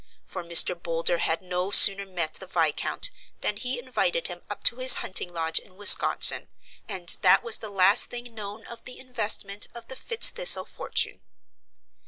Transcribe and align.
For 0.25 0.43
Mr. 0.43 0.73
Boulder 0.73 1.19
had 1.19 1.43
no 1.43 1.69
sooner 1.69 2.07
met 2.07 2.33
the 2.33 2.47
Viscount 2.47 3.11
than 3.41 3.55
he 3.57 3.77
invited 3.77 4.29
him 4.29 4.41
up 4.49 4.63
to 4.63 4.77
his 4.77 4.95
hunting 5.05 5.31
lodge 5.31 5.59
in 5.59 5.75
Wisconsin, 5.75 6.47
and 6.89 7.09
that 7.21 7.43
was 7.43 7.59
the 7.59 7.69
last 7.69 8.05
thing 8.05 8.33
known 8.33 8.63
of 8.65 8.83
the 8.85 8.97
investment 8.97 9.67
of 9.75 9.89
the 9.89 9.95
FitzThistle 9.95 10.67
fortune. 10.67 11.21